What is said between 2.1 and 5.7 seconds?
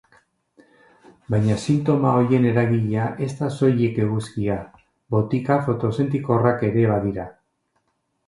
horien eragilea ez da soilik eguzkia, botika